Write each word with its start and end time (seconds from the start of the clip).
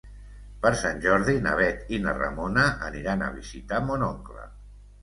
Per 0.63 0.71
Sant 0.79 1.03
Jordi 1.03 1.35
na 1.49 1.53
Bet 1.61 1.93
i 1.99 2.01
na 2.07 2.17
Ramona 2.23 2.67
aniran 2.89 3.23
a 3.29 3.33
visitar 3.39 3.85
mon 3.93 4.09
oncle. 4.13 4.53